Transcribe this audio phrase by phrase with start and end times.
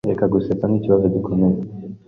[0.09, 0.65] Reka gusetsa.
[0.67, 1.57] Ni ikibazo gikomeye.